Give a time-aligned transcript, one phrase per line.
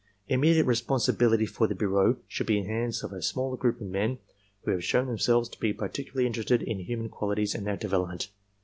[0.27, 3.85] Immediate responsibility for the bureau should be in the hands of a smaller group of
[3.85, 4.17] men
[4.63, 8.29] who have shown themselves to be particularly interested in human quali ties and their development.